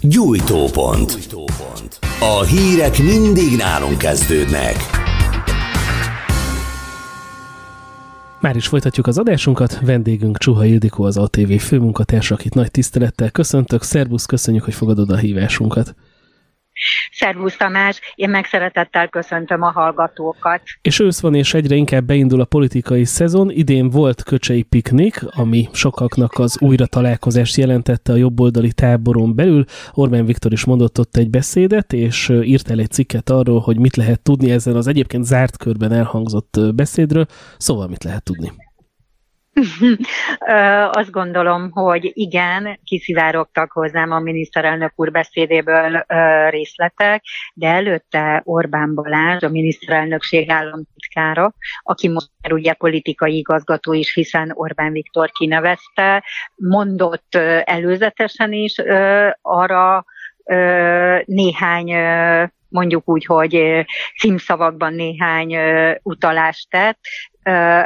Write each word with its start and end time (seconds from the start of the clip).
Gyújtópont. 0.00 1.18
A 2.20 2.44
hírek 2.44 2.98
mindig 2.98 3.56
nálunk 3.56 3.98
kezdődnek. 3.98 4.76
Már 8.40 8.56
is 8.56 8.66
folytatjuk 8.66 9.06
az 9.06 9.18
adásunkat. 9.18 9.80
Vendégünk 9.80 10.38
Csuha 10.38 10.64
Ildikó, 10.64 11.04
az 11.04 11.16
ATV 11.16 11.52
főmunkatárs, 11.52 12.30
akit 12.30 12.54
nagy 12.54 12.70
tisztelettel 12.70 13.30
köszöntök. 13.30 13.82
Szerbusz, 13.82 14.26
köszönjük, 14.26 14.64
hogy 14.64 14.74
fogadod 14.74 15.10
a 15.10 15.16
hívásunkat. 15.16 15.94
Szervusz 17.12 17.56
Tamás, 17.56 18.00
én 18.14 18.30
meg 18.30 18.44
szeretettel 18.44 19.08
köszöntöm 19.08 19.62
a 19.62 19.70
hallgatókat. 19.70 20.62
És 20.82 20.98
ősz 20.98 21.20
van, 21.20 21.34
és 21.34 21.54
egyre 21.54 21.74
inkább 21.74 22.04
beindul 22.04 22.40
a 22.40 22.44
politikai 22.44 23.04
szezon. 23.04 23.50
Idén 23.50 23.90
volt 23.90 24.22
Köcsei 24.22 24.62
Piknik, 24.62 25.20
ami 25.30 25.68
sokaknak 25.72 26.38
az 26.38 26.60
újra 26.60 26.86
találkozást 26.86 27.56
jelentette 27.56 28.12
a 28.12 28.16
jobboldali 28.16 28.72
táboron 28.72 29.34
belül. 29.34 29.64
Orbán 29.92 30.26
Viktor 30.26 30.52
is 30.52 30.64
mondott 30.64 30.98
ott 30.98 31.16
egy 31.16 31.30
beszédet, 31.30 31.92
és 31.92 32.28
írt 32.42 32.70
el 32.70 32.78
egy 32.78 32.90
cikket 32.90 33.30
arról, 33.30 33.60
hogy 33.60 33.78
mit 33.78 33.96
lehet 33.96 34.20
tudni 34.20 34.50
ezen 34.50 34.76
az 34.76 34.86
egyébként 34.86 35.24
zárt 35.24 35.56
körben 35.56 35.92
elhangzott 35.92 36.60
beszédről. 36.74 37.26
Szóval 37.56 37.88
mit 37.88 38.04
lehet 38.04 38.22
tudni? 38.22 38.52
Azt 40.90 41.10
gondolom, 41.10 41.70
hogy 41.70 42.10
igen, 42.14 42.80
kiszivárogtak 42.84 43.72
hozzám 43.72 44.10
a 44.10 44.18
miniszterelnök 44.18 44.92
úr 44.96 45.10
beszédéből 45.10 46.04
részletek, 46.48 47.24
de 47.54 47.68
előtte 47.68 48.42
Orbán 48.44 48.94
Balázs, 48.94 49.42
a 49.42 49.48
miniszterelnökség 49.48 50.50
államtitkára, 50.50 51.54
aki 51.82 52.08
most 52.08 52.30
ugye 52.50 52.72
politikai 52.72 53.36
igazgató 53.36 53.92
is, 53.92 54.14
hiszen 54.14 54.52
Orbán 54.54 54.92
Viktor 54.92 55.30
kinevezte, 55.30 56.24
mondott 56.54 57.34
előzetesen 57.64 58.52
is 58.52 58.74
arra 59.42 60.04
néhány 61.24 61.92
mondjuk 62.68 63.08
úgy, 63.08 63.24
hogy 63.24 63.84
címszavakban 64.18 64.94
néhány 64.94 65.56
utalást 66.02 66.70
tett, 66.70 66.98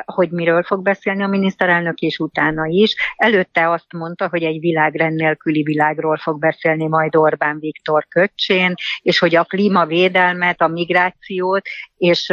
hogy 0.05 0.31
miről 0.31 0.63
fog 0.63 0.83
beszélni 0.83 1.23
a 1.23 1.27
miniszterelnök, 1.27 1.99
és 1.99 2.19
utána 2.19 2.67
is. 2.67 2.95
Előtte 3.17 3.71
azt 3.71 3.93
mondta, 3.93 4.29
hogy 4.29 4.43
egy 4.43 4.61
világrend 4.61 5.15
nélküli 5.15 5.63
világról 5.63 6.17
fog 6.17 6.39
beszélni 6.39 6.87
majd 6.87 7.17
Orbán 7.17 7.59
Viktor 7.59 8.07
köcsén, 8.09 8.75
és 9.03 9.19
hogy 9.19 9.37
a 9.37 9.45
klímavédelmet, 9.45 10.61
a 10.61 10.69
migrációt, 10.69 11.63
és 11.97 12.33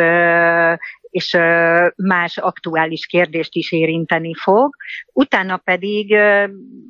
és 1.10 1.38
más 1.96 2.38
aktuális 2.38 3.06
kérdést 3.06 3.56
is 3.56 3.72
érinteni 3.72 4.34
fog. 4.34 4.76
Utána 5.14 5.58
pedig 5.58 6.16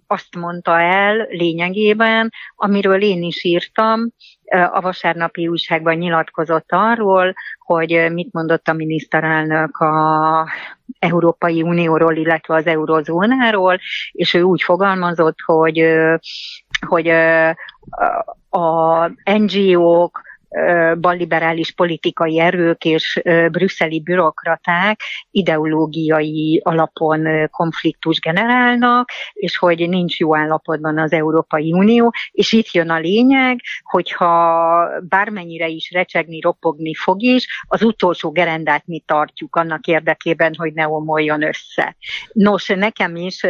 azt 0.07 0.35
mondta 0.35 0.79
el 0.79 1.27
lényegében, 1.29 2.29
amiről 2.55 3.01
én 3.01 3.23
is 3.23 3.43
írtam, 3.43 4.11
a 4.71 4.81
vasárnapi 4.81 5.47
újságban 5.47 5.95
nyilatkozott 5.95 6.65
arról, 6.67 7.33
hogy 7.59 8.11
mit 8.11 8.33
mondott 8.33 8.67
a 8.67 8.73
miniszterelnök 8.73 9.77
a 9.77 10.47
Európai 10.99 11.61
Unióról, 11.61 12.15
illetve 12.15 12.55
az 12.55 12.65
eurozónáról, 12.65 13.79
és 14.11 14.33
ő 14.33 14.41
úgy 14.41 14.61
fogalmazott, 14.61 15.37
hogy, 15.45 15.83
hogy 16.87 17.07
a 18.49 19.07
NGO-k, 19.23 20.28
balliberális 20.99 21.71
politikai 21.71 22.39
erők 22.39 22.83
és 22.83 23.21
brüsszeli 23.51 24.01
bürokraták 24.01 24.99
ideológiai 25.31 26.61
alapon 26.63 27.47
konfliktus 27.49 28.19
generálnak, 28.19 29.09
és 29.33 29.57
hogy 29.57 29.89
nincs 29.89 30.19
jó 30.19 30.35
állapotban 30.35 30.97
az 30.97 31.11
Európai 31.11 31.73
Unió, 31.73 32.13
és 32.31 32.51
itt 32.51 32.71
jön 32.71 32.89
a 32.89 32.99
lényeg, 32.99 33.59
hogyha 33.83 34.89
bármennyire 35.09 35.67
is 35.67 35.91
recsegni, 35.91 36.39
ropogni 36.39 36.93
fog 36.93 37.21
is, 37.21 37.63
az 37.67 37.83
utolsó 37.83 38.31
gerendát 38.31 38.83
mi 38.85 39.03
tartjuk 39.05 39.55
annak 39.55 39.85
érdekében, 39.85 40.53
hogy 40.57 40.73
ne 40.73 40.87
omoljon 40.87 41.43
össze. 41.43 41.95
Nos, 42.33 42.67
nekem 42.67 43.15
is 43.15 43.45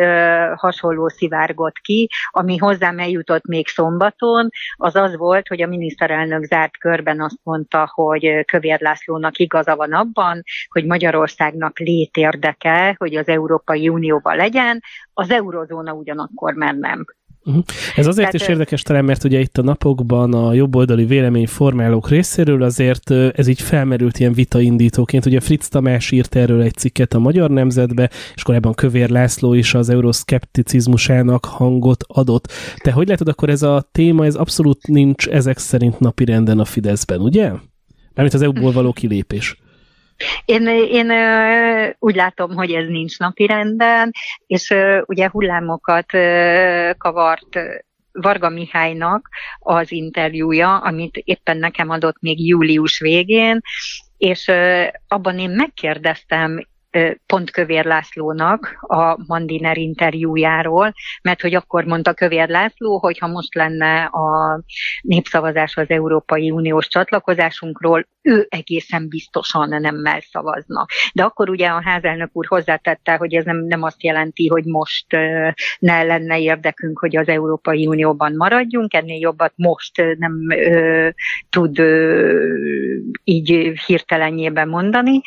hasonló 0.55 1.07
szivárgott 1.07 1.77
ki, 1.77 2.09
ami 2.29 2.57
hozzám 2.57 2.99
eljutott 2.99 3.45
még 3.45 3.67
szombaton, 3.67 4.49
az 4.75 4.95
az 4.95 5.17
volt, 5.17 5.47
hogy 5.47 5.61
a 5.61 5.67
miniszterelnök 5.67 6.43
zárt 6.43 6.77
körben 6.89 7.21
azt 7.21 7.39
mondta, 7.43 7.91
hogy 7.93 8.45
Kövér 8.45 8.81
Lászlónak 8.81 9.37
igaza 9.37 9.75
van 9.75 9.93
abban, 9.93 10.43
hogy 10.69 10.85
Magyarországnak 10.85 11.79
létérdeke, 11.79 12.95
hogy 12.97 13.15
az 13.15 13.27
Európai 13.27 13.89
Unióban 13.89 14.35
legyen, 14.35 14.81
az 15.13 15.29
eurozóna 15.29 15.93
ugyanakkor 15.93 16.53
már 16.53 16.75
nem. 16.75 17.05
Uh-huh. 17.45 17.63
Ez 17.95 18.07
azért 18.07 18.31
Tehát, 18.31 18.33
is 18.33 18.47
érdekes 18.47 18.81
talán, 18.81 19.05
mert 19.05 19.23
ugye 19.23 19.39
itt 19.39 19.57
a 19.57 19.61
napokban 19.61 20.33
a 20.33 20.53
jobboldali 20.53 21.05
véleményformálók 21.05 22.09
részéről 22.09 22.63
azért 22.63 23.11
ez 23.11 23.47
így 23.47 23.61
felmerült 23.61 24.19
ilyen 24.19 24.33
vitaindítóként. 24.33 25.25
Ugye 25.25 25.39
Fritz 25.39 25.67
Tamás 25.67 26.11
írt 26.11 26.35
erről 26.35 26.61
egy 26.61 26.73
cikket 26.73 27.13
a 27.13 27.19
Magyar 27.19 27.49
Nemzetbe, 27.49 28.09
és 28.35 28.43
korábban 28.43 28.73
Kövér 28.73 29.09
László 29.09 29.53
is 29.53 29.73
az 29.73 29.89
euroszkepticizmusának 29.89 31.45
hangot 31.45 32.03
adott. 32.07 32.51
Te 32.83 32.91
hogy 32.91 33.07
látod, 33.07 33.27
akkor 33.27 33.49
ez 33.49 33.61
a 33.61 33.89
téma, 33.91 34.25
ez 34.25 34.35
abszolút 34.35 34.87
nincs 34.87 35.27
ezek 35.27 35.57
szerint 35.57 35.99
napirenden 35.99 36.59
a 36.59 36.65
Fideszben, 36.65 37.19
ugye? 37.19 37.51
Mármint 38.13 38.33
az 38.33 38.41
EU-ból 38.41 38.71
való 38.71 38.91
kilépés. 38.91 39.57
Én, 40.45 40.67
én 40.67 41.11
úgy 41.99 42.15
látom, 42.15 42.55
hogy 42.55 42.71
ez 42.71 42.87
nincs 42.87 43.17
napirenden, 43.19 44.11
és 44.47 44.73
ugye 45.05 45.29
hullámokat 45.29 46.11
kavart 46.97 47.59
Varga 48.11 48.49
Mihálynak 48.49 49.29
az 49.59 49.91
interjúja, 49.91 50.77
amit 50.77 51.17
éppen 51.17 51.57
nekem 51.57 51.89
adott 51.89 52.19
még 52.19 52.47
július 52.47 52.99
végén, 52.99 53.61
és 54.17 54.51
abban 55.07 55.39
én 55.39 55.49
megkérdeztem 55.49 56.67
pont 57.25 57.51
Kövér 57.51 57.85
Lászlónak 57.85 58.77
a 58.81 59.23
Mandiner 59.27 59.77
interjújáról, 59.77 60.93
mert 61.21 61.41
hogy 61.41 61.55
akkor 61.55 61.83
mondta 61.83 62.13
Kövér 62.13 62.49
László, 62.49 62.97
hogy 62.97 63.17
ha 63.17 63.27
most 63.27 63.55
lenne 63.55 64.03
a 64.03 64.61
népszavazás 65.01 65.77
az 65.77 65.89
Európai 65.89 66.51
Uniós 66.51 66.87
csatlakozásunkról, 66.87 68.07
ő 68.21 68.47
egészen 68.49 69.07
biztosan 69.07 69.69
nemmel 69.81 70.19
szavazna. 70.21 70.85
De 71.13 71.23
akkor 71.23 71.49
ugye 71.49 71.67
a 71.67 71.81
házelnök 71.83 72.29
úr 72.33 72.45
hozzátette, 72.45 73.15
hogy 73.15 73.33
ez 73.33 73.45
nem, 73.45 73.57
nem 73.57 73.83
azt 73.83 74.03
jelenti, 74.03 74.47
hogy 74.47 74.65
most 74.65 75.05
ne 75.79 76.03
lenne 76.03 76.39
érdekünk, 76.39 76.99
hogy 76.99 77.17
az 77.17 77.27
Európai 77.27 77.87
Unióban 77.87 78.35
maradjunk, 78.35 78.93
ennél 78.93 79.19
jobbat 79.19 79.53
most 79.55 79.97
nem 80.17 80.49
ö, 80.49 81.09
tud 81.49 81.79
ö, 81.79 82.43
így 83.23 83.79
hirtelenjében 83.85 84.67
mondani, 84.67 85.21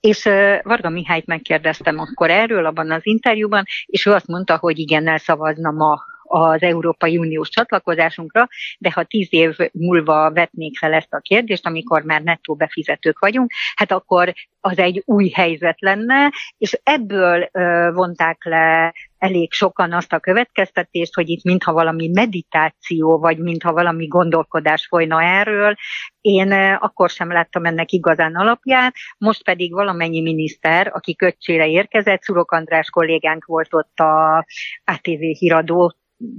és 0.00 0.24
Varga 0.62 0.88
Mihályt 0.88 1.26
megkérdeztem 1.26 1.98
akkor 1.98 2.30
erről 2.30 2.66
abban 2.66 2.90
az 2.90 3.06
interjúban, 3.06 3.64
és 3.86 4.06
ő 4.06 4.12
azt 4.12 4.26
mondta, 4.26 4.56
hogy 4.56 4.78
igennel 4.78 5.18
szavazna 5.18 5.70
ma 5.70 6.00
az 6.28 6.62
Európai 6.62 7.18
Uniós 7.18 7.48
csatlakozásunkra, 7.48 8.48
de 8.78 8.90
ha 8.92 9.04
tíz 9.04 9.28
év 9.30 9.56
múlva 9.72 10.30
vetnék 10.32 10.78
fel 10.78 10.92
ezt 10.92 11.12
a 11.12 11.20
kérdést, 11.20 11.66
amikor 11.66 12.02
már 12.02 12.22
nettó 12.22 12.54
befizetők 12.54 13.18
vagyunk, 13.18 13.50
hát 13.74 13.92
akkor 13.92 14.32
az 14.60 14.78
egy 14.78 15.02
új 15.06 15.28
helyzet 15.28 15.80
lenne, 15.80 16.32
és 16.58 16.80
ebből 16.82 17.48
vonták 17.92 18.44
le 18.44 18.94
elég 19.18 19.52
sokan 19.52 19.92
azt 19.92 20.12
a 20.12 20.18
következtetést, 20.18 21.14
hogy 21.14 21.28
itt 21.28 21.44
mintha 21.44 21.72
valami 21.72 22.08
meditáció, 22.08 23.18
vagy 23.18 23.38
mintha 23.38 23.72
valami 23.72 24.06
gondolkodás 24.06 24.86
folyna 24.86 25.22
erről. 25.22 25.74
Én 26.20 26.52
akkor 26.80 27.10
sem 27.10 27.32
láttam 27.32 27.64
ennek 27.64 27.92
igazán 27.92 28.34
alapját, 28.34 28.94
most 29.18 29.44
pedig 29.44 29.72
valamennyi 29.72 30.20
miniszter, 30.20 30.90
aki 30.94 31.16
köcsére 31.16 31.68
érkezett, 31.68 32.22
Szurok 32.22 32.52
András 32.52 32.90
kollégánk 32.90 33.44
volt 33.44 33.74
ott 33.74 33.98
a 33.98 34.44
ATV 34.84 35.20
híradó 35.38 35.96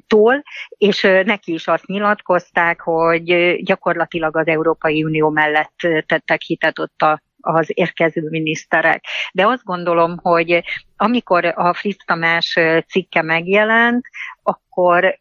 tól, 0.08 0.44
és 0.78 1.02
neki 1.02 1.54
is 1.54 1.68
azt 1.68 1.86
nyilatkozták, 1.86 2.82
hogy 2.82 3.56
gyakorlatilag 3.64 4.38
az 4.38 4.48
Európai 4.48 5.04
Unió 5.04 5.30
mellett 5.30 5.76
tettek 6.06 6.42
hitet 6.42 6.80
ott 6.80 7.02
a 7.02 7.22
az 7.42 7.66
érkező 7.74 8.30
miniszterek. 8.30 9.04
De 9.34 9.48
azt 9.48 9.64
gondolom, 9.64 10.18
hogy 10.18 10.64
amikor 10.98 11.46
a 11.46 11.74
Fritz 11.74 12.06
Tamás 12.06 12.58
cikke 12.88 13.22
megjelent, 13.22 14.06
akkor 14.44 15.20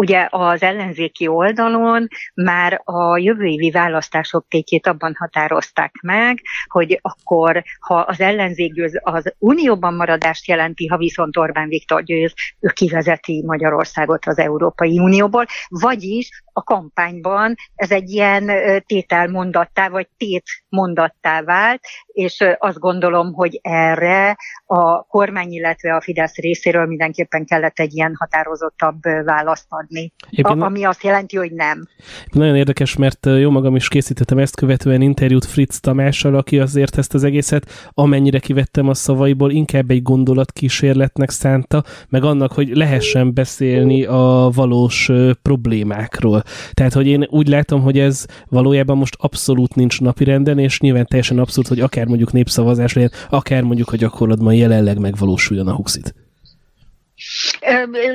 Ugye 0.00 0.26
az 0.30 0.62
ellenzéki 0.62 1.26
oldalon 1.26 2.08
már 2.34 2.80
a 2.84 3.18
jövő 3.18 3.44
évi 3.44 3.70
választások 3.70 4.46
tétjét 4.48 4.86
abban 4.86 5.14
határozták 5.18 5.94
meg, 6.02 6.40
hogy 6.66 6.98
akkor, 7.02 7.62
ha 7.80 7.94
az 7.94 8.20
ellenzék 8.20 8.72
győz, 8.72 9.00
az 9.02 9.34
unióban 9.38 9.94
maradást 9.94 10.46
jelenti, 10.46 10.86
ha 10.86 10.96
viszont 10.96 11.36
Orbán 11.36 11.68
Viktor 11.68 12.02
győz, 12.02 12.34
ő 12.60 12.68
kivezeti 12.68 13.42
Magyarországot 13.46 14.26
az 14.26 14.38
Európai 14.38 14.98
Unióból, 14.98 15.46
vagyis 15.68 16.28
a 16.52 16.62
kampányban 16.62 17.54
ez 17.74 17.90
egy 17.90 18.10
ilyen 18.10 18.50
tételmondattá, 18.86 19.88
vagy 19.88 20.08
tétmondattá 20.16 21.42
vált, 21.42 21.80
és 22.06 22.44
azt 22.58 22.78
gondolom, 22.78 23.32
hogy 23.32 23.58
erre 23.62 24.36
a 24.66 25.02
kormány, 25.02 25.52
illetve 25.52 25.94
a 25.94 26.00
Fidesz 26.00 26.36
részéről 26.36 26.86
mindenképpen 26.86 27.44
kellett 27.44 27.78
egy 27.78 27.94
ilyen 27.94 28.14
határozottabb 28.18 29.02
választ 29.24 29.66
adni 29.68 29.89
adni. 29.90 30.12
A, 30.42 30.64
ami 30.64 30.84
azt 30.84 31.02
jelenti, 31.02 31.36
hogy 31.36 31.52
nem. 31.52 31.88
Nagyon 32.32 32.56
érdekes, 32.56 32.96
mert 32.96 33.26
jó 33.38 33.50
magam 33.50 33.76
is 33.76 33.88
készítettem 33.88 34.38
ezt 34.38 34.56
követően 34.56 35.00
interjút 35.00 35.44
Fritz 35.44 35.80
Tamással, 35.80 36.34
aki 36.34 36.58
azért 36.58 36.98
ezt 36.98 37.14
az 37.14 37.24
egészet, 37.24 37.90
amennyire 37.94 38.38
kivettem 38.38 38.88
a 38.88 38.94
szavaiból, 38.94 39.50
inkább 39.50 39.90
egy 39.90 40.02
gondolatkísérletnek 40.02 41.30
szánta, 41.30 41.84
meg 42.08 42.24
annak, 42.24 42.52
hogy 42.52 42.76
lehessen 42.76 43.34
beszélni 43.34 44.04
a 44.04 44.50
valós 44.54 45.10
problémákról. 45.42 46.42
Tehát, 46.72 46.92
hogy 46.92 47.06
én 47.06 47.26
úgy 47.30 47.48
látom, 47.48 47.82
hogy 47.82 47.98
ez 47.98 48.26
valójában 48.48 48.96
most 48.96 49.16
abszolút 49.18 49.74
nincs 49.74 50.00
napirenden, 50.00 50.58
és 50.58 50.80
nyilván 50.80 51.06
teljesen 51.06 51.38
abszurd, 51.38 51.68
hogy 51.68 51.80
akár 51.80 52.06
mondjuk 52.06 52.32
népszavazás 52.32 52.92
legyen, 52.92 53.10
akár 53.30 53.62
mondjuk 53.62 53.92
a 53.92 53.96
gyakorlatban 53.96 54.54
jelenleg 54.54 54.98
megvalósuljon 54.98 55.68
a 55.68 55.74
huxit. 55.74 56.14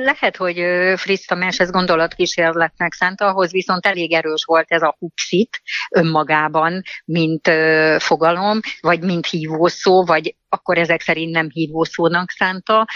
Lehet, 0.04 0.36
hogy 0.36 0.64
Fritz 0.96 1.24
Tamás 1.24 1.58
ez 1.58 1.70
gondolatkísérletnek 1.70 2.92
szánta, 2.92 3.26
ahhoz 3.26 3.50
viszont 3.50 3.86
elég 3.86 4.12
erős 4.12 4.44
volt 4.44 4.66
ez 4.68 4.82
a 4.82 4.96
huxit 4.98 5.60
önmagában, 5.90 6.82
mint 7.04 7.50
fogalom, 7.98 8.60
vagy 8.80 9.00
mint 9.00 9.26
hívószó, 9.26 10.04
vagy 10.04 10.36
akkor 10.48 10.78
ezek 10.78 11.00
szerint 11.00 11.32
nem 11.32 11.48
hívószónak 11.50 12.30
szánta, 12.30 12.86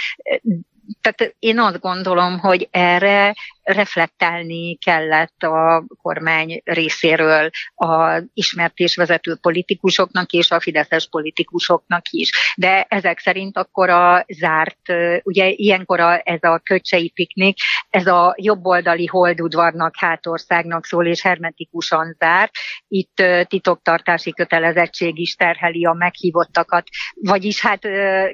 tehát 1.00 1.34
én 1.38 1.58
azt 1.58 1.80
gondolom, 1.80 2.38
hogy 2.38 2.68
erre 2.70 3.34
reflektálni 3.62 4.76
kellett 4.76 5.42
a 5.42 5.84
kormány 6.02 6.60
részéről 6.64 7.50
a 7.74 8.22
ismert 8.34 8.78
és 8.78 8.96
vezető 8.96 9.36
politikusoknak 9.36 10.30
és 10.30 10.50
a 10.50 10.60
fideszes 10.60 11.08
politikusoknak 11.08 12.08
is. 12.10 12.30
De 12.56 12.86
ezek 12.88 13.18
szerint 13.18 13.56
akkor 13.56 13.88
a 13.88 14.24
zárt, 14.28 14.92
ugye 15.22 15.48
ilyenkor 15.48 16.00
a, 16.00 16.20
ez 16.24 16.42
a 16.42 16.60
köcsei 16.64 17.08
piknik, 17.08 17.58
ez 17.90 18.06
a 18.06 18.34
jobboldali 18.38 19.06
holdudvarnak, 19.06 19.94
hátországnak 19.96 20.86
szól 20.86 21.06
és 21.06 21.22
hermetikusan 21.22 22.16
zárt. 22.18 22.50
Itt 22.88 23.22
titoktartási 23.48 24.32
kötelezettség 24.32 25.18
is 25.18 25.34
terheli 25.34 25.84
a 25.84 25.92
meghívottakat, 25.92 26.88
vagyis 27.14 27.60
hát 27.60 27.80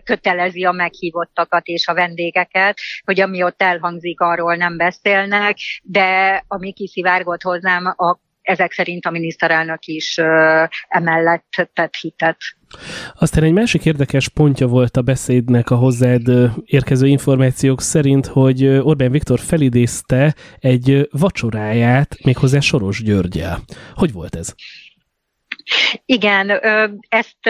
kötelezi 0.05 0.65
a 0.65 0.73
meghívottakat 0.73 1.67
és 1.67 1.87
a 1.87 1.95
vendégeket, 1.95 2.46
hogy 3.05 3.21
ami 3.21 3.43
ott 3.43 3.63
elhangzik, 3.63 4.21
arról 4.21 4.55
nem 4.55 4.77
beszél, 4.77 5.17
beszélnek, 5.17 5.59
de 5.83 6.45
ami 6.49 6.73
kiszivárgott 6.73 7.43
hozzám, 7.43 7.87
a, 7.87 8.19
ezek 8.43 8.73
szerint 8.73 9.07
a 9.07 9.11
miniszterelnök 9.11 9.85
is 9.85 10.19
ö, 10.19 10.65
emellett 10.89 11.69
tett 11.73 11.95
hitet. 11.95 12.37
Aztán 13.19 13.45
egy 13.45 13.53
másik 13.53 13.85
érdekes 13.85 14.29
pontja 14.29 14.67
volt 14.67 14.97
a 14.97 15.03
beszédnek 15.03 15.71
a 15.71 15.75
hozzád 15.75 16.23
érkező 16.65 17.07
információk 17.07 17.81
szerint, 17.81 18.27
hogy 18.27 18.67
Orbán 18.67 19.11
Viktor 19.11 19.39
felidézte 19.39 20.35
egy 20.59 21.09
vacsoráját, 21.11 22.17
méghozzá 22.25 22.61
Soros 22.61 23.03
Györgyel. 23.03 23.59
Hogy 23.95 24.13
volt 24.13 24.37
ez? 24.37 24.55
Igen, 26.05 26.51
ezt 27.09 27.49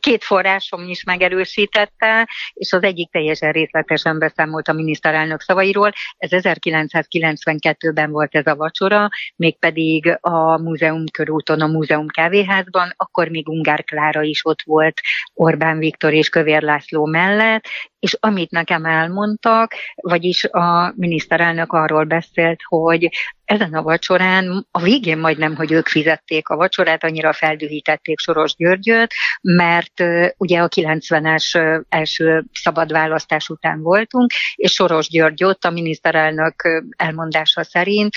két 0.00 0.24
forrásom 0.24 0.88
is 0.88 1.04
megerősítette, 1.04 2.28
és 2.52 2.72
az 2.72 2.82
egyik 2.82 3.10
teljesen 3.10 3.52
részletesen 3.52 4.18
beszámolt 4.18 4.68
a 4.68 4.72
miniszterelnök 4.72 5.40
szavairól. 5.40 5.92
Ez 6.16 6.30
1992-ben 6.32 8.10
volt 8.10 8.34
ez 8.34 8.46
a 8.46 8.56
vacsora, 8.56 9.08
mégpedig 9.36 10.18
a 10.20 10.58
Múzeum 10.58 11.04
körúton, 11.12 11.60
a 11.60 11.66
Múzeum 11.66 12.06
kávéházban, 12.06 12.92
akkor 12.96 13.28
még 13.28 13.48
Ungár 13.48 13.84
Klára 13.84 14.22
is 14.22 14.44
ott 14.44 14.62
volt 14.64 15.00
Orbán 15.34 15.78
Viktor 15.78 16.12
és 16.12 16.28
Kövér 16.28 16.62
László 16.62 17.06
mellett, 17.06 17.64
és 17.98 18.16
amit 18.20 18.50
nekem 18.50 18.84
elmondtak, 18.84 19.74
vagyis 19.94 20.44
a 20.44 20.92
miniszterelnök 20.96 21.72
arról 21.72 22.04
beszélt, 22.04 22.60
hogy 22.64 23.08
ezen 23.50 23.74
a 23.74 23.82
vacsorán, 23.82 24.66
a 24.70 24.80
végén 24.80 25.18
majdnem, 25.18 25.56
hogy 25.56 25.72
ők 25.72 25.88
fizették 25.88 26.48
a 26.48 26.56
vacsorát, 26.56 27.04
annyira 27.04 27.32
feldühítették 27.32 28.18
Soros 28.18 28.54
Györgyöt, 28.54 29.12
mert 29.40 30.02
ugye 30.36 30.60
a 30.60 30.68
90-es 30.68 31.82
első 31.88 32.44
szabad 32.52 32.92
választás 32.92 33.48
után 33.48 33.82
voltunk, 33.82 34.30
és 34.54 34.72
Soros 34.72 35.08
György 35.08 35.44
ott 35.44 35.64
a 35.64 35.70
miniszterelnök 35.70 36.84
elmondása 36.96 37.64
szerint 37.64 38.14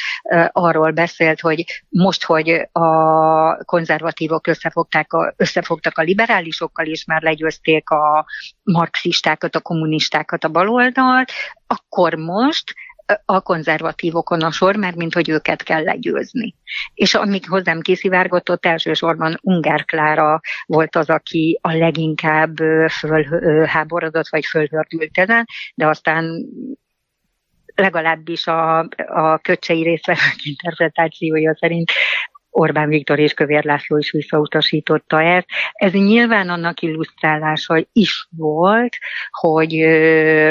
arról 0.51 0.91
beszélt, 0.91 1.39
hogy 1.39 1.65
most, 1.89 2.23
hogy 2.23 2.67
a 2.71 3.63
konzervatívok 3.63 4.47
összefogták 4.47 5.13
a, 5.13 5.33
összefogtak 5.37 5.97
a 5.97 6.01
liberálisokkal, 6.01 6.85
és 6.85 7.05
már 7.05 7.21
legyőzték 7.21 7.89
a 7.89 8.25
marxistákat, 8.63 9.55
a 9.55 9.61
kommunistákat, 9.61 10.43
a 10.43 10.49
baloldalt, 10.49 11.31
akkor 11.67 12.13
most 12.13 12.73
a 13.25 13.41
konzervatívokon 13.41 14.41
a 14.41 14.51
sor, 14.51 14.75
mert 14.75 14.95
mint 14.95 15.13
hogy 15.13 15.29
őket 15.29 15.63
kell 15.63 15.83
legyőzni. 15.83 16.55
És 16.93 17.13
amíg 17.13 17.47
hozzám 17.47 17.79
kiszivárgott, 17.79 18.65
elsősorban 18.65 19.39
Ungár 19.41 19.85
Klára 19.85 20.39
volt 20.65 20.95
az, 20.95 21.09
aki 21.09 21.59
a 21.61 21.73
leginkább 21.73 22.55
fölháborodott, 22.89 24.29
vagy 24.29 24.45
fölhördült 24.45 25.17
ezen, 25.17 25.45
de 25.75 25.87
aztán 25.87 26.45
legalábbis 27.75 28.47
a, 28.47 28.79
a 29.07 29.37
köcsei 29.37 29.83
részvevők 29.83 30.45
interpretációja 30.53 31.55
szerint 31.59 31.91
Orbán 32.55 32.89
Viktor 32.89 33.19
és 33.19 33.33
Kövér 33.33 33.63
László 33.63 33.97
is 33.97 34.11
visszautasította 34.11 35.21
ezt. 35.21 35.47
Ez 35.73 35.91
nyilván 35.91 36.49
annak 36.49 36.81
illusztrálása 36.81 37.85
is 37.93 38.27
volt, 38.37 38.95
hogy 39.29 39.69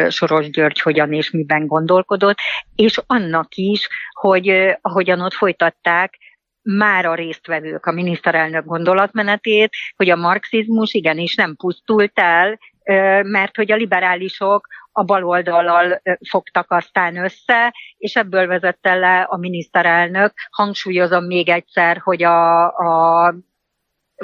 Soros 0.09 0.51
György 0.51 0.81
hogyan 0.81 1.13
és 1.13 1.31
miben 1.31 1.67
gondolkodott, 1.67 2.37
és 2.77 2.99
annak 3.07 3.55
is, 3.55 3.89
hogy 4.11 4.77
ahogyan 4.81 5.21
ott 5.21 5.35
folytatták, 5.35 6.19
már 6.63 7.07
a 7.07 7.15
résztvevők 7.15 7.87
a 7.87 7.93
miniszterelnök 7.93 8.65
gondolatmenetét, 8.65 9.71
hogy 9.97 10.11
a 10.11 10.17
marxizmus 10.17 10.93
igenis 10.93 11.35
nem 11.35 11.57
pusztult 11.57 12.13
el, 12.15 12.59
mert 13.23 13.57
hogy 13.57 13.73
a 13.73 13.77
liberálisok 13.77 14.67
a 14.93 15.03
baloldallal 15.03 16.03
fogtak 16.31 16.71
aztán 16.71 17.17
össze, 17.17 17.75
és 17.97 18.17
ebből 18.17 18.47
vezette 18.47 18.95
le 18.95 19.21
a 19.21 19.37
miniszterelnök. 19.37 20.33
Hangsúlyozom 20.51 21.25
még 21.25 21.49
egyszer, 21.49 21.99
hogy 21.99 22.23
a, 22.23 22.65
a 22.65 23.35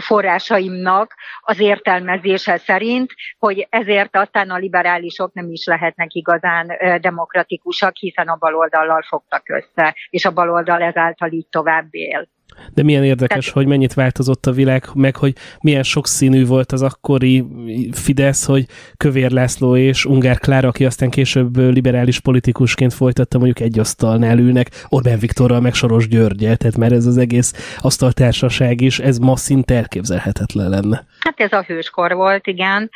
forrásaimnak 0.00 1.14
az 1.40 1.60
értelmezése 1.60 2.56
szerint, 2.56 3.12
hogy 3.38 3.66
ezért 3.70 4.16
aztán 4.16 4.50
a 4.50 4.56
liberálisok 4.56 5.32
nem 5.32 5.50
is 5.50 5.66
lehetnek 5.66 6.14
igazán 6.14 6.72
demokratikusak, 7.00 7.96
hiszen 7.96 8.28
a 8.28 8.36
baloldallal 8.36 9.02
fogtak 9.02 9.48
össze, 9.48 9.94
és 10.10 10.24
a 10.24 10.32
baloldal 10.32 10.82
ezáltal 10.82 11.32
így 11.32 11.46
tovább 11.48 11.86
él. 11.90 12.28
De 12.74 12.82
milyen 12.82 13.04
érdekes, 13.04 13.44
Tehát... 13.44 13.54
hogy 13.54 13.66
mennyit 13.66 13.94
változott 13.94 14.46
a 14.46 14.52
világ, 14.52 14.88
meg 14.94 15.16
hogy 15.16 15.34
milyen 15.60 15.82
sokszínű 15.82 16.46
volt 16.46 16.72
az 16.72 16.82
akkori 16.82 17.44
Fidesz, 17.92 18.44
hogy 18.44 18.66
Kövér 18.96 19.30
László 19.30 19.76
és 19.76 20.04
Ungár 20.04 20.38
Klára, 20.38 20.68
aki 20.68 20.84
aztán 20.84 21.10
később 21.10 21.56
liberális 21.56 22.20
politikusként 22.20 22.94
folytatta, 22.94 23.38
mondjuk 23.38 23.60
egy 23.60 23.78
asztalnál 23.78 24.38
ülnek, 24.38 24.86
Orbán 24.88 25.18
Viktorral, 25.18 25.60
meg 25.60 25.74
Soros 25.74 26.08
Györgyel, 26.08 26.56
tehát 26.56 26.76
már 26.76 26.92
ez 26.92 27.06
az 27.06 27.16
egész 27.16 27.76
asztaltársaság 27.78 28.80
is, 28.80 28.98
ez 28.98 29.18
ma 29.18 29.36
szinte 29.36 29.74
elképzelhetetlen 29.74 30.68
lenne. 30.68 31.06
Hát 31.20 31.40
ez 31.40 31.52
a 31.52 31.62
hőskor 31.62 32.14
volt, 32.14 32.46
igen, 32.46 32.90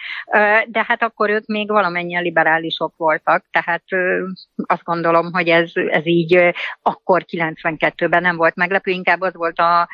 de 0.67 0.85
hát 0.87 1.03
akkor 1.03 1.31
ők 1.31 1.47
még 1.47 1.69
valamennyien 1.69 2.23
liberálisok 2.23 2.95
voltak, 2.97 3.45
tehát 3.51 3.85
azt 4.67 4.85
gondolom, 4.85 5.33
hogy 5.33 5.49
ez, 5.49 5.71
ez 5.75 6.07
így 6.07 6.55
akkor 6.83 7.25
92-ben 7.27 8.23
nem 8.23 8.37
volt 8.37 8.55
meglepő, 8.55 8.91
inkább 8.91 9.21
az 9.21 9.35
volt 9.35 9.59
a 9.59 9.89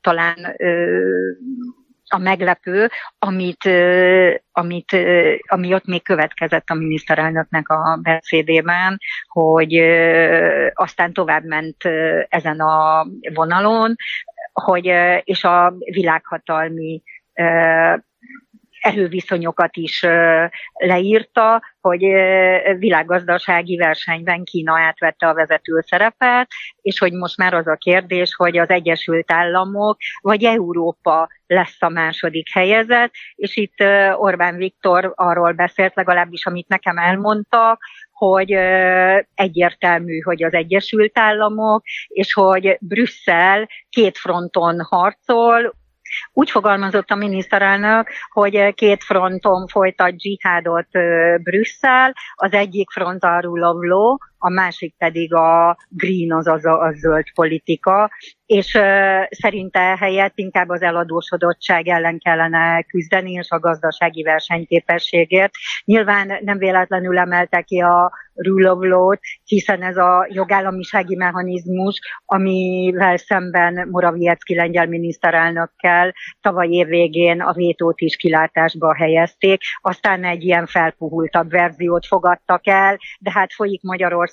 talán 0.00 0.56
a 2.08 2.18
meglepő, 2.18 2.90
amit, 3.18 3.64
amit, 4.52 4.96
ami 5.46 5.74
ott 5.74 5.84
még 5.84 6.02
következett 6.02 6.70
a 6.70 6.74
miniszterelnöknek 6.74 7.68
a 7.68 7.98
beszédében, 8.02 8.98
hogy 9.28 9.74
aztán 10.74 11.12
tovább 11.12 11.44
ment 11.44 11.84
ezen 12.28 12.60
a 12.60 13.06
vonalon, 13.34 13.94
hogy, 14.52 14.92
és 15.24 15.44
a 15.44 15.74
világhatalmi 15.78 17.02
erőviszonyokat 18.84 19.76
is 19.76 20.06
leírta, 20.72 21.62
hogy 21.80 22.00
világgazdasági 22.78 23.76
versenyben 23.76 24.44
Kína 24.44 24.78
átvette 24.78 25.26
a 25.26 25.34
vezető 25.34 25.80
szerepet, 25.86 26.48
és 26.82 26.98
hogy 26.98 27.12
most 27.12 27.36
már 27.36 27.54
az 27.54 27.66
a 27.66 27.76
kérdés, 27.76 28.34
hogy 28.34 28.58
az 28.58 28.68
Egyesült 28.68 29.32
Államok 29.32 29.96
vagy 30.20 30.44
Európa 30.44 31.28
lesz 31.46 31.76
a 31.82 31.88
második 31.88 32.52
helyezett, 32.52 33.12
és 33.34 33.56
itt 33.56 33.80
Orbán 34.16 34.56
Viktor 34.56 35.12
arról 35.14 35.52
beszélt, 35.52 35.94
legalábbis 35.94 36.46
amit 36.46 36.68
nekem 36.68 36.98
elmondtak, 36.98 37.80
hogy 38.12 38.52
egyértelmű, 39.34 40.20
hogy 40.20 40.44
az 40.44 40.52
Egyesült 40.52 41.18
Államok, 41.18 41.82
és 42.08 42.32
hogy 42.32 42.76
Brüsszel 42.80 43.68
két 43.88 44.18
fronton 44.18 44.80
harcol, 44.80 45.74
úgy 46.32 46.50
fogalmazott 46.50 47.10
a 47.10 47.14
miniszterelnök, 47.14 48.08
hogy 48.28 48.74
két 48.74 49.04
fronton 49.04 49.66
folytat 49.66 50.16
dzsihádot 50.16 50.88
Brüsszel, 51.42 52.12
az 52.34 52.52
egyik 52.52 52.90
front 52.90 53.24
a 53.24 53.40
rule 53.40 53.66
of 53.68 53.82
law, 53.82 54.16
a 54.44 54.48
másik 54.48 54.94
pedig 54.98 55.34
a 55.34 55.76
green, 55.88 56.32
azaz 56.32 56.64
a, 56.64 56.80
a 56.80 56.92
zöld 56.92 57.24
politika, 57.34 58.10
és 58.46 58.74
uh, 58.74 59.22
szerinte 59.30 59.96
helyett 60.00 60.32
inkább 60.34 60.68
az 60.68 60.82
eladósodottság 60.82 61.88
ellen 61.88 62.18
kellene 62.18 62.82
küzdeni, 62.82 63.32
és 63.32 63.50
a 63.50 63.58
gazdasági 63.58 64.22
versenyképességért. 64.22 65.52
Nyilván 65.84 66.38
nem 66.40 66.58
véletlenül 66.58 67.18
emelte 67.18 67.60
ki 67.60 67.80
a 67.80 68.12
rule 68.34 68.70
of 68.70 68.84
law-t, 68.84 69.20
hiszen 69.44 69.82
ez 69.82 69.96
a 69.96 70.26
jogállamisági 70.30 71.16
mechanizmus, 71.16 71.98
amivel 72.24 73.16
szemben 73.16 73.88
Morawiecki 73.90 74.54
lengyel 74.54 74.86
miniszterelnökkel 74.86 76.14
tavaly 76.40 76.68
év 76.68 76.86
végén 76.86 77.40
a 77.40 77.52
vétót 77.52 78.00
is 78.00 78.16
kilátásba 78.16 78.94
helyezték, 78.94 79.60
aztán 79.80 80.24
egy 80.24 80.44
ilyen 80.44 80.66
felpuhultabb 80.66 81.50
verziót 81.50 82.06
fogadtak 82.06 82.66
el, 82.66 82.98
de 83.18 83.30
hát 83.30 83.52
folyik 83.52 83.82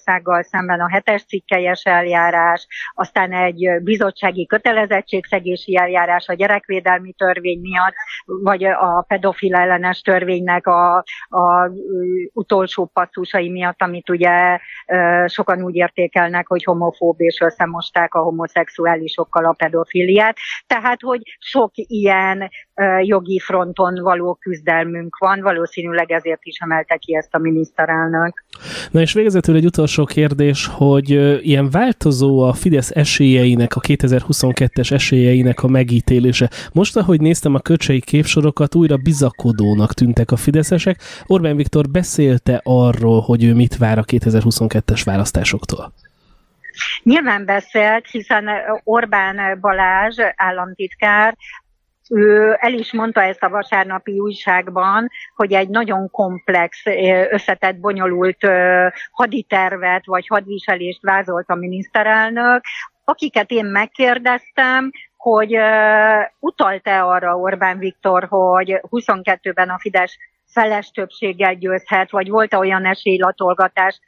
Magyarországgal 0.06 0.44
szemben 0.44 0.80
a 0.80 0.90
hetes 0.90 1.24
cikkelyes 1.26 1.84
eljárás, 1.84 2.68
aztán 2.94 3.34
egy 3.34 3.70
bizottsági 3.84 4.46
kötelezettségszegési 4.46 5.78
eljárás 5.78 6.28
a 6.28 6.34
gyerekvédelmi 6.34 7.14
törvény 7.14 7.60
miatt, 7.62 7.94
vagy 8.26 8.64
a 8.64 9.06
pedofil 9.08 9.56
ellenes 9.56 10.02
törvénynek 10.02 10.68
a, 10.68 10.96
a 11.30 11.72
utolsó 12.34 12.86
passzusai 12.94 13.50
miatt, 13.50 13.82
amit 13.82 14.10
ugye 14.10 14.60
sokan 15.26 15.64
úgy 15.64 15.76
értékelnek, 15.76 16.48
hogy 16.48 16.64
homofób 16.64 17.16
és 17.22 17.40
összemosták 17.40 18.14
a 18.14 18.20
homoszexuálisokkal 18.20 19.46
a 19.46 19.54
pedofiliát. 19.54 20.38
Tehát, 20.68 21.02
hogy 21.02 21.22
sok 21.40 21.72
ilyen 21.74 22.50
jogi 23.02 23.40
fronton 23.40 23.94
való 24.02 24.34
küzdelmünk 24.34 25.18
van, 25.18 25.42
valószínűleg 25.42 26.12
ezért 26.12 26.44
is 26.44 26.58
emelte 26.58 26.98
ki 26.98 27.16
ezt 27.16 27.36
a 27.36 27.38
miniszterelnök. 27.38 28.44
Na 28.92 29.00
és 29.00 29.14
végezetül 29.14 29.56
egy 29.56 29.66
utolsó 29.66 29.91
kérdés, 30.06 30.66
hogy 30.72 31.10
ilyen 31.48 31.70
változó 31.70 32.40
a 32.40 32.54
Fidesz 32.54 32.92
esélyeinek, 32.92 33.76
a 33.76 33.80
2022-es 33.80 34.92
esélyeinek 34.92 35.64
a 35.64 35.68
megítélése. 35.68 36.50
Most, 36.74 36.98
ahogy 36.98 37.22
néztem 37.22 37.56
a 37.56 37.60
köcsei 37.60 38.00
képsorokat, 38.00 38.76
újra 38.76 38.98
bizakodónak 38.98 39.94
tűntek 39.94 40.32
a 40.32 40.36
fideszesek. 40.36 41.02
Orbán 41.26 41.56
Viktor 41.56 41.90
beszélte 41.90 42.62
arról, 42.64 43.22
hogy 43.22 43.44
ő 43.44 43.54
mit 43.54 43.78
vár 43.78 43.98
a 43.98 44.04
2022-es 44.04 45.02
választásoktól. 45.06 45.94
Nyilván 47.04 47.46
beszélt, 47.46 48.08
hiszen 48.08 48.50
Orbán 48.84 49.60
Balázs 49.60 50.18
államtitkár 50.36 51.38
ő 52.14 52.58
el 52.60 52.74
is 52.74 52.94
mondta 52.94 53.24
ezt 53.24 53.44
a 53.44 53.50
vasárnapi 53.50 54.20
újságban, 54.20 55.10
hogy 55.36 55.54
egy 55.54 55.70
nagyon 55.70 56.10
komplex, 56.10 56.82
összetett, 57.30 57.80
bonyolult 57.80 58.48
haditervet 59.12 60.06
vagy 60.06 60.28
hadviselést 60.28 61.02
vázolt 61.02 61.50
a 61.50 61.56
miniszterelnök, 61.56 62.62
akiket 63.04 63.52
én 63.52 63.66
megkérdeztem, 63.66 64.92
hogy 65.18 65.58
utalt-e 66.40 67.04
arra 67.04 67.36
Orbán 67.36 67.78
Viktor, 67.78 68.26
hogy 68.30 68.80
22-ben 68.90 69.70
a 69.70 69.80
Fidesz 69.80 70.16
feles 70.54 70.92
többséggel 70.92 71.56
győzhet, 71.56 72.12
vagy 72.12 72.30
volt-e 72.30 72.58
olyan 72.58 72.86
esélylatolgatás, 72.86 74.00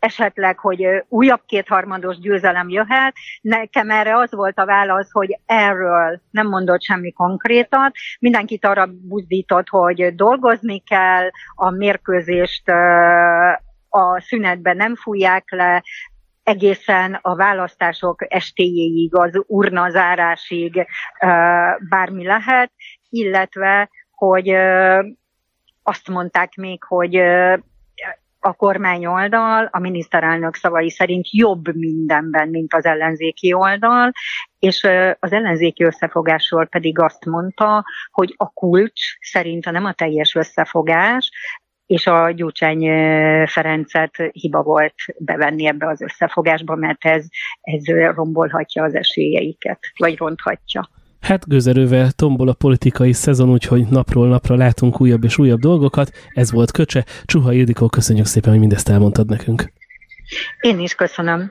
esetleg, 0.00 0.58
hogy 0.58 0.86
újabb 1.08 1.40
kétharmados 1.46 2.18
győzelem 2.18 2.68
jöhet. 2.68 3.14
Nekem 3.40 3.90
erre 3.90 4.16
az 4.16 4.34
volt 4.34 4.58
a 4.58 4.66
válasz, 4.66 5.10
hogy 5.12 5.38
erről 5.46 6.20
nem 6.30 6.48
mondott 6.48 6.82
semmi 6.82 7.12
konkrétat. 7.12 7.92
Mindenkit 8.20 8.64
arra 8.64 8.86
buzdított, 8.86 9.68
hogy 9.68 10.14
dolgozni 10.14 10.78
kell, 10.80 11.28
a 11.54 11.70
mérkőzést 11.70 12.68
a 13.88 14.20
szünetben 14.20 14.76
nem 14.76 14.94
fújják 14.96 15.44
le, 15.50 15.82
egészen 16.42 17.18
a 17.22 17.36
választások 17.36 18.32
estéjéig, 18.34 19.14
az 19.14 19.44
urna 19.46 19.90
zárásig 19.90 20.86
bármi 21.88 22.26
lehet, 22.26 22.72
illetve, 23.08 23.90
hogy 24.10 24.48
azt 25.82 26.08
mondták 26.08 26.54
még, 26.54 26.84
hogy 26.84 27.22
a 28.40 28.52
kormány 28.52 29.06
oldal 29.06 29.68
a 29.72 29.78
miniszterelnök 29.78 30.54
szavai 30.54 30.90
szerint 30.90 31.26
jobb 31.30 31.74
mindenben, 31.74 32.48
mint 32.48 32.74
az 32.74 32.84
ellenzéki 32.84 33.52
oldal, 33.52 34.12
és 34.58 34.88
az 35.18 35.32
ellenzéki 35.32 35.84
összefogásról 35.84 36.66
pedig 36.66 36.98
azt 36.98 37.24
mondta, 37.24 37.84
hogy 38.10 38.34
a 38.36 38.48
kulcs 38.50 39.00
szerint 39.20 39.70
nem 39.70 39.84
a 39.84 39.92
teljes 39.92 40.34
összefogás, 40.34 41.30
és 41.86 42.06
a 42.06 42.30
Gyurcsány 42.30 42.86
Ferencet 43.46 44.16
hiba 44.32 44.62
volt 44.62 44.94
bevenni 45.18 45.66
ebbe 45.66 45.88
az 45.88 46.00
összefogásba, 46.00 46.74
mert 46.74 47.04
ez, 47.04 47.26
ez 47.60 47.86
rombolhatja 48.14 48.84
az 48.84 48.94
esélyeiket, 48.94 49.78
vagy 49.96 50.16
ronthatja. 50.16 50.88
Hát 51.20 51.48
gőzerővel 51.48 52.10
tombol 52.10 52.48
a 52.48 52.52
politikai 52.52 53.12
szezon, 53.12 53.50
úgyhogy 53.50 53.86
napról 53.88 54.28
napra 54.28 54.54
látunk 54.54 55.00
újabb 55.00 55.24
és 55.24 55.38
újabb 55.38 55.60
dolgokat. 55.60 56.10
Ez 56.34 56.52
volt 56.52 56.70
Köcse. 56.70 57.04
Csuha 57.24 57.52
Ildikó, 57.52 57.88
köszönjük 57.88 58.26
szépen, 58.26 58.50
hogy 58.50 58.60
mindezt 58.60 58.88
elmondtad 58.88 59.28
nekünk. 59.28 59.72
Én 60.60 60.78
is 60.80 60.94
köszönöm. 60.94 61.38